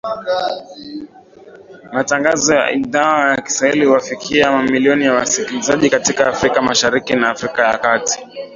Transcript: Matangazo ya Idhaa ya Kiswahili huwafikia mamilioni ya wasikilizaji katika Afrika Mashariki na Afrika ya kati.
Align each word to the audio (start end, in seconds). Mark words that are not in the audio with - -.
Matangazo 1.93 2.53
ya 2.55 2.71
Idhaa 2.71 3.29
ya 3.29 3.41
Kiswahili 3.41 3.85
huwafikia 3.85 4.51
mamilioni 4.51 5.05
ya 5.05 5.13
wasikilizaji 5.13 5.89
katika 5.89 6.27
Afrika 6.27 6.61
Mashariki 6.61 7.15
na 7.15 7.29
Afrika 7.29 7.61
ya 7.67 7.77
kati. 7.77 8.19